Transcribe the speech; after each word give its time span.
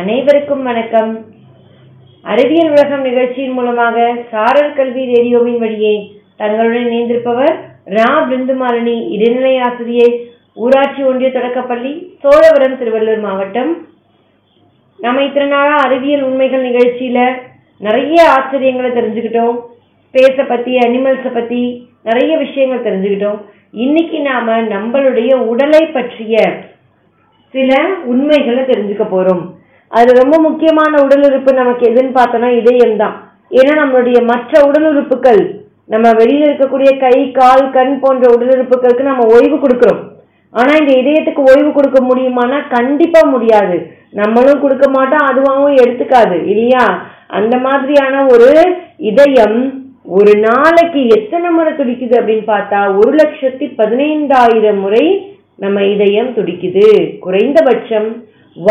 அனைவருக்கும் 0.00 0.62
வணக்கம். 0.62 1.24
அறிவியல் 2.22 2.70
உலகம் 2.70 3.02
நிகழ்ச்சியின் 3.02 3.50
மூலமாக 3.50 4.14
சாரல் 4.30 4.74
கல்வி 4.74 5.04
ரேடியோவின் 5.04 5.58
வழியே 5.58 6.20
தங்களுடன் 6.36 6.86
இணைந்திருப்பவர் 6.86 7.54
ரா. 7.86 8.10
பிருந்துமாலினி 8.28 9.10
இடைநிலை 9.10 9.58
ஆசிரியை 9.58 10.30
ஊராட்சி 10.54 11.02
ஒன்றிய 11.02 11.32
தொடக்கப்பள்ளி 11.32 12.16
சோழவரம் 12.22 12.78
திருவள்ளூர் 12.80 13.20
மாவட்டம். 13.20 13.88
நம்ம 14.98 15.22
இத்தனை 15.22 15.48
நாளாக 15.48 15.88
அறிவியல் 15.88 16.22
உண்மைகள் 16.22 16.72
நிகழ்ச்சியில 16.72 17.32
நிறைய 17.78 18.30
ஆச்சரியங்களை 18.38 18.90
தெரிஞ்சுக்கிட்டோம். 19.00 19.60
ஸ்பேஸை 20.12 20.48
பத்தி 20.48 20.76
அனிமல்ஸை 20.76 21.34
பத்தி 21.34 21.88
நிறைய 22.02 22.36
விஷயங்கள் 22.36 22.86
தெரிஞ்சுக்கிட்டோம். 22.88 23.40
இன்னைக்கு 23.72 24.20
நாம 24.20 24.62
நம்மளுடைய 24.62 25.34
உடலை 25.34 25.86
பற்றிய 25.86 26.38
சில 27.50 27.86
உண்மைகளை 28.04 28.62
தெரிஞ்சுக்க 28.62 29.06
போறோம். 29.12 29.56
அது 29.90 30.10
ரொம்ப 30.22 30.36
முக்கியமான 30.48 30.92
உடல் 31.04 31.24
உறுப்பு 31.28 31.52
நமக்கு 31.60 31.84
எதுன்னு 31.90 32.12
பார்த்தோம்னா 32.18 32.50
இதயம் 32.60 32.98
தான் 33.02 33.16
ஏன்னா 33.58 33.74
நம்மளுடைய 33.82 34.18
மற்ற 34.32 34.52
உடல் 34.68 34.88
உறுப்புகள் 34.90 35.42
நம்ம 35.92 36.06
வெளியில 36.12 36.48
இருக்கக்கூடிய 36.48 36.90
கை 37.04 37.16
கால் 37.38 37.64
கண் 37.76 37.94
போன்ற 38.00 38.24
உடல் 38.34 38.52
உறுப்புகளுக்கு 38.54 39.04
நம்ம 39.10 39.26
ஓய்வு 39.34 39.56
கொடுக்குறோம். 39.56 40.00
ஆனா 40.54 40.72
இந்த 40.80 40.92
இதயத்துக்கு 41.02 41.42
ஓய்வு 41.52 41.70
கொடுக்க 41.72 41.98
முடியுமானா 42.00 42.58
கண்டிப்பா 42.76 43.20
முடியாது. 43.34 43.78
நம்மளும் 44.20 44.62
கொடுக்க 44.64 44.86
மாட்டோம் 44.96 45.26
அதுவாகவும் 45.30 45.80
எடுத்துக்காது 45.82 46.36
இல்லையா? 46.52 46.84
அந்த 47.38 47.54
மாதிரியான 47.66 48.24
ஒரு 48.34 48.50
இதயம் 49.10 49.58
ஒரு 50.18 50.32
நாளைக்கு 50.46 51.00
எத்தனை 51.16 51.48
முறை 51.56 51.72
துடிக்குது 51.72 52.14
அப்படின்னு 52.18 52.46
பார்த்தா 52.54 52.78
ஒரு 53.00 53.10
லட்சத்தி 53.20 53.66
பதினைந்தாயிரம் 53.80 54.80
முறை 54.84 55.04
நம்ம 55.64 55.78
இதயம் 55.94 56.30
துடிக்குது. 56.38 56.86
குறைந்தபட்சம் 57.24 58.08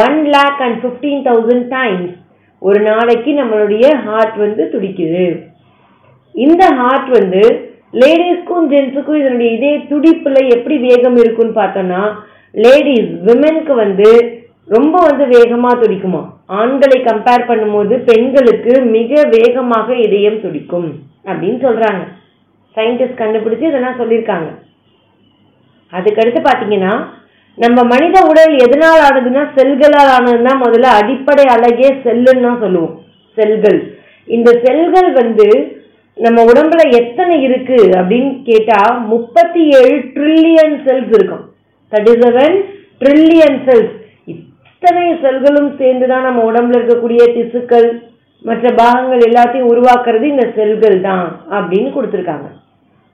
one 0.03 0.17
lakh 0.35 0.61
and 0.65 0.77
fifteen 0.81 1.21
thousand 1.27 1.67
times 1.75 2.13
ஒரு 2.61 2.79
நாளைக்கு 2.87 3.31
நம்மளுடைய 3.39 3.85
ஹார்ட் 4.05 4.37
வந்து 4.43 4.63
துடிக்குது. 4.73 5.25
இந்த 6.35 6.63
ஹார்ட் 6.79 7.09
வந்து 7.17 7.43
லேடிஸ்க்கும் 8.01 8.65
ஜென்ஸுக்கும் 8.71 9.19
இதனுடைய 9.19 9.49
இதே 9.57 9.73
துடிப்புல 9.91 10.37
எப்படி 10.55 10.77
வேகம் 10.87 11.17
இருக்குன்னு 11.23 11.59
பார்த்தோம்னா 11.59 12.01
லேடிஸ் 12.65 13.13
விமென்க்கு 13.27 13.73
வந்து 13.83 14.09
ரொம்ப 14.75 14.95
வந்து 15.09 15.25
வேகமா 15.35 15.71
துடிக்குமா? 15.81 16.21
ஆண்களை 16.59 16.97
கம்பேர் 17.09 17.47
பண்ணும்போது 17.49 17.95
பெண்களுக்கு 18.09 18.73
மிக 18.95 19.21
வேகமாக 19.35 19.95
இதயம் 20.05 20.41
துடிக்கும் 20.41 20.89
அப்படின்னு 21.29 21.59
சொல்றாங்க. 21.67 22.01
சயின்டிஸ்ட் 22.75 23.21
கண்டுபிடிச்சு 23.21 23.69
இதெல்லாம் 23.69 23.99
சொல்லியிருக்காங்க. 24.01 24.49
அதுக்கடுத்து 25.93 26.41
பார்த்தீங்கன்னா 26.49 26.93
நம்ம 27.57 27.83
மனித 27.93 28.17
உடல் 28.31 28.53
எதனால் 28.65 29.01
ஆனதுன்னா 29.07 29.43
செல்களால் 29.57 30.11
ஆனதுன்னா 30.15 30.53
முதல்ல 30.63 30.89
அடிப்படை 30.99 31.45
அழகே 31.55 31.89
செல்லுன்னு 32.05 32.45
தான் 32.47 32.61
சொல்லுவோம். 32.63 32.93
செல்கள். 33.37 33.79
இந்த 34.27 34.49
செல்கள் 34.65 35.09
வந்து 35.21 35.47
நம்ம 36.17 36.43
உடம்புல 36.51 36.81
எத்தனை 36.99 37.35
இருக்கு 37.41 37.79
அப்படின்னு 37.99 38.31
கேட்டா 38.49 38.79
முப்பத்தி 39.13 39.63
ஏழு 39.79 39.97
ட்ரில்லியன் 40.15 40.75
செல்ஸ் 40.85 41.11
இருக்கும் 41.17 41.43
தேர்ட்டி 41.91 42.13
செவன் 42.23 42.55
ட்ரில்லியன் 43.01 43.59
செல்ஸ் 43.67 43.93
இத்தனை 44.33 45.05
செல்களும் 45.23 45.71
சேர்ந்து 45.81 46.07
தான் 46.07 46.25
நம்ம 46.27 46.43
உடம்புல 46.51 46.79
இருக்கக்கூடிய 46.79 47.21
திசுக்கள் 47.35 47.87
மற்ற 48.45 48.71
பாகங்கள் 48.79 49.27
எல்லாத்தையும் 49.29 49.69
உருவாக்குறது 49.73 50.25
இந்த 50.33 50.45
செல்கள் 50.57 50.97
தான் 51.01 51.25
அப்படின்னு 51.57 51.89
கொடுத்துருக்காங்க. 51.93 52.47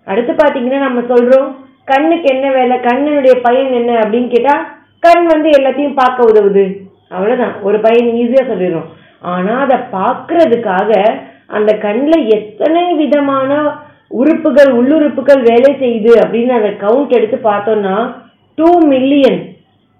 அடுத்து 0.07 0.33
பார்த்தீங்கன்னா 0.33 0.79
நம்ம 0.87 1.01
சொல்றோம் 1.11 1.49
கண்ணுக்கு 1.87 2.27
என்ன 2.35 2.45
வேலை? 2.57 2.75
கண்ணினுடைய 2.87 3.33
பயன் 3.45 3.71
என்ன 3.79 3.91
அப்படின்னு 4.01 4.29
கேட்டா 4.33 4.55
கண் 5.05 5.25
வந்து 5.33 5.49
எல்லாத்தையும் 5.57 5.99
பார்க்க 6.01 6.29
உதவுது. 6.31 6.65
அவ்வளவுதான். 7.15 7.55
ஒரு 7.67 7.77
பையன் 7.85 8.11
ஈஸியா 8.21 8.43
சொல்லிடுறோம். 8.51 8.89
ஆனா 9.33 9.53
அதை 9.65 9.77
பார்க்கறதுக்காக 9.97 10.91
அந்த 11.57 11.71
கண்ணில் 11.85 12.29
எத்தனை 12.37 12.83
விதமான 13.01 13.51
உறுப்புகள் 14.21 14.71
உள்ளுறுப்புகள் 14.79 15.41
வேலை 15.49 15.71
செய்யுது 15.81 16.11
அப்படின்னு 16.23 16.53
அந்த 16.59 16.71
கவுண்ட் 16.83 17.15
எடுத்து 17.17 17.37
பார்த்தோம்னா 17.49 17.95
டூ 18.57 18.69
மில்லியன் 18.93 19.39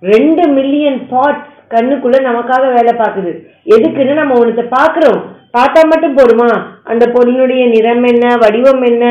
ரெண்டு 0.03 0.43
மில்லியன் 0.57 0.99
பார்ட்ஸ் 1.11 1.51
கண்ணுக்குள்ள 1.73 2.17
நமக்காக 2.29 2.63
வேலை 2.77 2.93
பார்க்குது. 2.97 3.31
எதுக்குன்னு 3.75 4.19
நம்ம 4.21 4.35
ஒன்றத்தை 4.39 4.65
பார்க்குறோம். 4.79 5.21
பார்த்தா 5.57 5.81
மட்டும் 5.91 6.17
போடுமா 6.17 6.49
அந்த 6.91 7.03
பொருளினுடைய 7.15 7.63
நிறம் 7.73 8.05
என்ன 8.11 8.27
வடிவம் 8.43 8.83
என்ன 8.91 9.05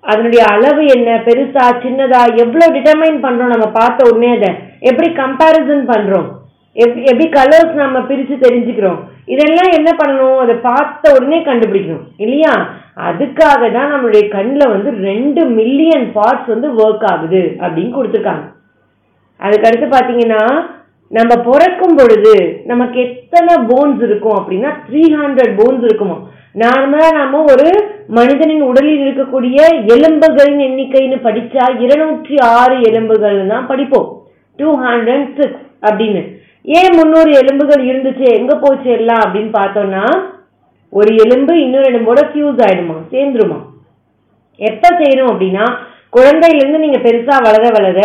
அதனுடைய 0.00 0.44
அளவு 0.48 0.86
என்ன 0.86 1.16
பெருசா 1.26 1.64
சின்னதா 1.84 2.20
எவ்வளோ 2.36 2.66
டிட்டர்மைன் 2.66 3.18
பண்றோம் 3.22 3.54
நம்ம 3.54 3.66
பார்த்த 3.66 4.10
உடனே 4.10 4.36
அதை. 4.36 4.50
எப்படி 4.80 5.08
கம்பேரிசன் 5.12 5.82
பண்றோம்? 5.92 6.28
எப்படி 6.72 7.02
எப்படி 7.02 7.26
கலர்ஸ் 7.28 7.72
நம்ம 7.72 7.98
பிரிச்சு 7.98 8.34
தெரிஞ்சுக்கிறோம்? 8.46 8.98
இதெல்லாம் 9.24 9.70
என்ன 9.72 9.90
பண்ணணும்? 9.90 10.36
அதை 10.36 10.54
பார்த்த 10.54 11.12
உடனே 11.16 11.38
கண்டுபிடிக்கணும். 11.38 12.06
இல்லையா? 12.16 12.52
அதுக்காக 12.96 13.72
தான் 13.72 13.92
நம்மளுடைய 13.92 14.28
கண்ணில் 14.28 14.68
வந்து 14.68 14.90
ரெண்டு 14.90 15.44
மில்லியன் 15.44 16.12
பார்ட்ஸ் 16.14 16.46
வந்து 16.46 16.68
ஒர்க் 16.68 17.04
ஆகுது 17.12 17.56
அப்படின்னு 17.60 17.92
கொடுத்துருக்காங்க. 17.96 18.46
அதுக்கடுத்து 19.40 19.86
பார்த்தீங்கன்னா 19.96 20.42
நம்ம 21.16 21.32
பிறக்கும் 21.46 21.96
பொழுது 21.98 22.32
நமக்கு 22.70 22.98
எத்தனை 23.06 23.54
போன்ஸ் 23.70 24.02
இருக்கும் 24.08 24.36
அப்படின்னா 24.38 24.70
த்ரீ 24.88 25.02
ஹண்ட்ரட் 25.20 25.54
போன்ஸ் 25.60 25.84
இருக்குமா? 25.88 26.16
நார்மலாக 26.62 27.16
நாம 27.18 27.40
ஒரு 27.52 27.66
மனிதனின் 28.18 28.62
உடலில் 28.68 29.02
இருக்கக்கூடிய 29.04 29.58
எலும்புகளின் 29.94 30.62
எண்ணிக்கைன்னு 30.68 31.18
படிச்சா 31.26 31.64
இருநூற்றி 31.84 32.36
ஆறு 32.58 32.76
எலும்புகள் 32.90 33.38
தான் 33.46 33.66
படிப்போம். 33.66 34.08
டூ 34.58 34.70
ஹண்ட்ரட் 34.86 35.28
சிக்ஸ் 35.38 35.64
அப்படின்னு. 35.88 36.22
ஏன் 36.78 36.96
முன்னூறு 36.96 37.30
எலும்புகள் 37.42 37.82
இருந்துச்சு? 37.90 38.26
எங்க 38.38 38.54
போச்சு 38.56 38.90
எல்லாம் 38.90 39.22
அப்படின்னு 39.24 39.52
பார்த்தோம்னா 39.60 40.04
ஒரு 40.92 41.10
எலும்பு 41.24 41.52
இன்னொரு 41.62 41.86
எலும்போட 41.92 42.20
ஃபியூஸ் 42.30 42.60
ஆயிடுமா? 42.66 42.96
சேர்ந்துருமா? 43.12 43.58
எப்ப 44.58 44.88
செய்யணும் 45.00 45.30
அப்படின்னா 45.32 45.66
குழந்தையிலேருந்து 46.16 46.84
நீங்க 46.86 46.98
பெருசா 47.04 47.36
வளர 47.48 47.64
வளர 47.78 48.00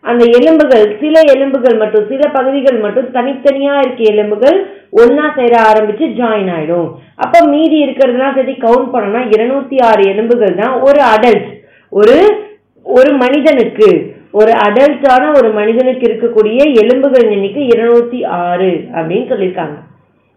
அந்த 0.00 0.24
எலும்புகள் 0.38 0.96
சில 1.00 1.20
எலும்புகள் 1.20 1.76
மட்டும் 1.76 2.06
சில 2.08 2.28
பகுதிகள் 2.28 2.78
மட்டும் 2.78 3.08
தனித்தனியா 3.14 3.74
இருக்க 3.78 4.02
எலும்புகள் 4.02 4.58
ஒன்னா 4.92 5.24
சேர 5.38 5.54
ஆரம்பிச்சு 5.70 6.04
ஜாயின் 6.20 6.50
ஆயிடும். 6.56 6.88
அப்ப 7.14 7.40
மீதி 7.46 7.84
இருக்கிறதெல்லாம் 7.84 8.34
சரி 8.34 8.52
கவுண்ட் 8.52 8.92
பண்ணோம்னா 8.92 9.22
இருநூத்தி 9.36 9.82
ஆறு 9.82 10.08
எலும்புகள் 10.08 10.54
தான் 10.54 10.80
ஒரு 10.80 11.00
அடல்ட் 11.14 11.48
ஒரு 11.88 12.46
ஒரு 12.82 13.12
மனிதனுக்கு. 13.12 14.16
ஒரு 14.30 14.52
அடல்ட்டான 14.52 15.36
ஒரு 15.36 15.50
மனிதனுக்கு 15.50 16.06
இருக்கக்கூடிய 16.08 16.60
எலும்புகள் 16.82 17.30
எண்ணிக்கை 17.30 17.68
இருநூத்தி 17.68 18.26
ஆறு 18.26 18.70
அப்படின்னு 18.92 19.26
சொல்லியிருக்காங்க. 19.30 19.76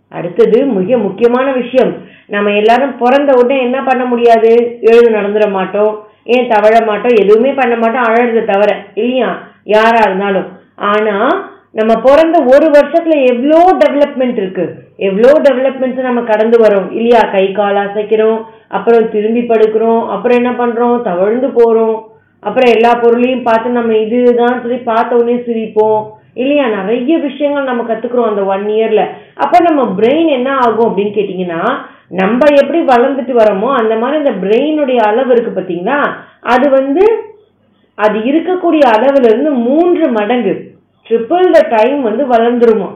அடுத்தது 0.09 0.65
மிக 0.65 0.97
முக்கியமான 0.97 1.51
விஷயம். 1.51 1.93
நம்ம 2.27 2.51
எல்லாரும் 2.51 2.97
பிறந்த 2.97 3.33
உடனே 3.33 3.61
என்ன 3.61 3.83
பண்ண 3.83 4.05
முடியாது? 4.05 4.77
எழுது 4.81 5.09
நடந்துட 5.09 5.49
மாட்டோம். 5.51 6.07
ஏன் 6.23 6.49
தவழ 6.49 6.85
மாட்டோம்? 6.85 7.15
எதுவுமே 7.21 7.51
பண்ண 7.51 7.75
மாட்டோம். 7.75 8.03
அழறத 8.03 8.45
தவிர 8.45 8.83
இல்லையா? 8.95 9.49
யாரா 9.67 10.01
இருந்தாலும் 10.05 10.47
ஆனா 10.91 11.15
நம்ம 11.73 11.93
பிறந்த 12.01 12.37
ஒரு 12.53 12.67
வருஷத்துல 12.67 13.15
எவ்வளோ 13.31 13.59
டெவலப்மெண்ட் 13.83 14.37
இருக்கு? 14.37 14.65
எவ்வளோ 14.97 15.29
டெவலப்மெண்ட்ஸ் 15.47 16.07
நம்ம 16.07 16.21
கடந்து 16.21 16.57
வரோம்? 16.65 16.87
இல்லையா? 16.91 17.21
கை 17.31 17.51
கால் 17.51 17.75
அசைக்கிறோம் 17.75 18.39
அப்புறம் 18.69 19.09
திரும்பி 19.09 19.41
படுக்கிறோம் 19.41 20.01
அப்புறம் 20.09 20.37
என்ன 20.37 20.51
பண்றோம்? 20.51 21.01
தவழ்ந்து 21.01 21.47
போறோம். 21.47 21.95
அப்புறம் 22.43 22.73
எல்லா 22.75 22.91
பொருளையும் 23.01 23.43
பார்த்து 23.43 23.69
நம்ம 23.69 23.95
இதுதான் 23.95 24.61
சொல்லி 24.61 24.77
பார்த்த 24.77 25.15
உடனே 25.15 25.37
சிரிப்போம். 25.47 26.01
இல்லையா? 26.33 26.65
நிறைய 26.67 27.17
விஷயங்கள் 27.17 27.63
நம்ம 27.63 27.83
கத்துக்கிறோம் 27.83 28.29
அந்த 28.29 28.43
ஒன் 28.43 28.67
இயர்ல 28.67 29.01
அப்ப 29.35 29.55
நம்ம 29.59 29.81
பிரெயின் 29.97 30.29
என்ன 30.29 30.49
ஆகும் 30.55 30.87
அப்படின்னு 30.89 31.15
கேட்டீங்கன்னா 31.15 31.61
நம்ம 32.09 32.39
எப்படி 32.61 32.79
வளர்ந்துட்டு 32.93 33.33
வரோமோ 33.41 33.67
அந்த 33.81 33.95
மாதிரி 33.95 34.17
இந்த 34.17 34.33
பிரெயினுடைய 34.43 34.99
அளவு 35.09 35.31
இருக்கு 35.31 35.51
பாத்தீங்களா 35.51 35.99
அது 36.39 36.69
வந்து 36.69 37.03
அது 37.95 38.19
இருக்கக்கூடிய 38.19 38.83
அளவுல 38.95 39.29
இருந்து 39.29 39.51
மூன்று 39.51 40.07
மடங்கு. 40.11 40.53
ட்ரிபிள் 41.09 41.47
த 41.51 41.61
டைம் 41.75 42.01
வந்து 42.01 42.23
வளர்ந்துருமா? 42.25 42.89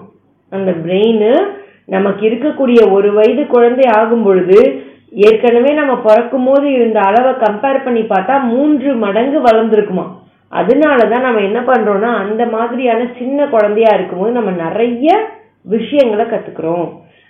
அந்த 0.49 0.71
பிரெயின் 0.71 1.47
நமக்கு 1.85 2.27
இருக்கக்கூடிய 2.29 2.91
ஒரு 2.91 3.13
வயது 3.13 3.47
குழந்தை 3.47 3.85
ஆகும் 3.97 4.23
பொழுது 4.23 4.59
ஏற்கனவே 5.11 5.71
நம்ம 5.73 5.93
பிறக்கும் 5.97 6.45
போது 6.45 6.71
இருந்த 6.71 6.99
அளவை 6.99 7.31
கம்பேர் 7.31 7.83
பண்ணி 7.83 8.01
பார்த்தா 8.01 8.43
மூன்று 8.43 8.95
மடங்கு 8.95 9.39
வளர்ந்துருக்குமா? 9.39 10.05
அதனாலதான் 10.51 11.25
நம்ம 11.27 11.41
என்ன 11.41 11.59
பண்றோம்னா 11.59 12.11
அந்த 12.23 12.45
மாதிரியான 12.45 13.07
சின்ன 13.17 13.45
குழந்தையா 13.45 13.91
இருக்கும்போது 13.93 14.31
நம்ம 14.31 14.51
நிறைய 14.51 15.29
விஷயங்களை 15.61 16.25
கத்துக்கிறோம். 16.25 16.87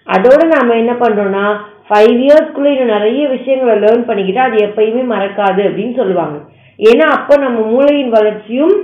அதோட 0.08 0.42
நாம 0.46 0.76
என்ன 0.76 0.94
பண்றோம்னா 0.94 1.46
ஃபைவ் 1.90 2.16
இயர்ஸ்க்குள்ள 2.24 2.66
இன்னும் 2.66 2.94
நிறைய 2.98 3.28
விஷயங்களை 3.28 3.76
லேர்ன் 3.84 4.08
பண்ணிக்கிட்டா 4.10 4.44
அது 4.50 4.58
எப்பயுமே 4.68 5.04
மறக்காது 5.14 5.62
அப்படின்னு 5.68 5.96
சொல்லுவாங்க. 5.96 6.38
ஏன்னா 6.80 7.06
அப்போ 7.18 7.38
நம்ம 7.38 7.60
மூளையின் 7.60 8.10
வளர்ச்சியும் 8.10 8.76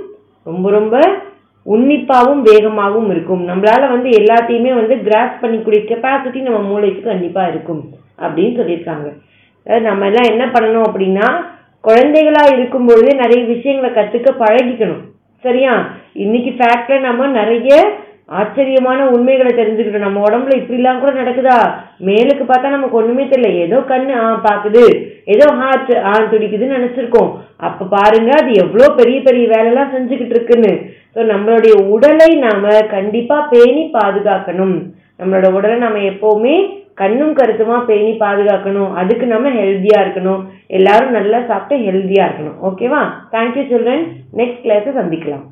ரொம்ப 0.44 0.72
ரொம்ப 0.72 0.96
உன்னிப்பாகவும் 1.64 2.46
வேகமாகவும் 2.46 3.10
இருக்கும். 3.10 3.48
நம்மளால 3.48 3.90
வந்து 3.90 4.10
எல்லாத்தையுமே 4.10 4.74
வந்து 4.74 4.98
கிராஸ் 4.98 5.42
பண்ணிக்கூடிய 5.42 5.80
கெப்பாசிட்டி 5.90 6.42
நம்ம 6.42 6.60
மூளைக்கு 6.60 7.02
கண்டிப்பா 7.02 7.48
இருக்கும் 7.48 7.84
அப்படின்னு 8.22 8.54
சொல்லியிருக்காங்க. 8.60 9.08
அதாவது 9.66 9.88
நம்ம 9.90 10.06
எல்லாம் 10.06 10.30
என்ன 10.32 10.46
பண்ணணும் 10.46 10.88
அப்படின்னா 10.90 11.28
குழந்தைகளா 11.84 12.54
இருக்கும் 12.54 12.86
பொழுதே 12.86 13.14
நிறைய 13.18 13.46
விஷயங்களை 13.46 14.04
கத்துக்க 14.04 14.32
பழகிக்கணும். 14.40 15.04
சரியா? 15.40 15.90
இன்னைக்கு 16.14 16.50
ஃபேக்ட்ல 16.50 17.00
நம்ம 17.00 17.28
நிறைய 17.28 17.70
ஆச்சரியமான 18.40 19.06
உண்மைகளை 19.16 19.52
தெரிஞ்சுக்கிட்டோம் 19.52 20.06
நம்ம 20.06 20.22
உடம்புல 20.28 20.58
இப்படிலாம் 20.60 21.00
கூட 21.00 21.12
நடக்குதா? 21.22 21.58
மேலுக்கு 22.08 22.44
பார்த்தா 22.44 22.70
நமக்கு 22.70 23.00
ஒண்ணுமே 23.00 23.24
தெரியல. 23.24 23.50
ஏதோ 23.66 23.78
கண்ணு 23.92 24.14
ஆ 24.24 24.28
பாக்குது. 24.48 24.84
ஏதோ 25.34 25.48
ஹார்ட் 25.60 25.92
ஆ 26.12 26.14
துடிக்குதுன்னு 26.34 26.78
நினைச்சிருக்கோம். 26.80 27.30
அப்ப 27.58 27.88
பாருங்க 27.96 28.32
அது 28.42 28.52
எவ்வளவு 28.64 28.96
பெரிய 28.96 29.22
பெரிய 29.22 29.46
வேலைலாம் 29.56 29.94
செஞ்சுக்கிட்டு 29.96 30.36
இருக்குன்னு. 30.38 30.74
ஸோ 31.16 31.22
நம்மளுடைய 31.34 31.74
உடலை 31.96 32.30
நாம 32.46 32.66
கண்டிப்பா 32.96 33.40
பேணி 33.54 33.84
பாதுகாக்கணும். 33.98 34.76
நம்மளோட 35.20 35.48
உடலை 35.58 35.78
நம்ம 35.78 36.00
எப்பவுமே 36.12 36.56
கண்ணும் 37.02 37.36
கருத்துமா 37.38 37.86
பேணி 37.86 38.14
பாதுகாக்கணும். 38.26 38.92
அதுக்கு 38.94 39.26
நம்ம 39.26 39.50
ஹெல்த்தியா 39.50 40.00
இருக்கணும். 40.04 40.42
எல்லாரும் 40.68 41.18
நல்லா 41.20 41.40
சாப்பிட்டு 41.50 41.84
ஹெல்த்தியா 41.88 42.26
இருக்கணும். 42.28 42.60
ஓகேவா 42.70 43.02
தேங்க்யூ 43.36 43.64
சில்ட்ரன் 43.72 44.06
நெக்ஸ்ட் 44.42 44.64
கிளாஸ் 44.66 44.90
சந்திக்கலாம். 45.00 45.46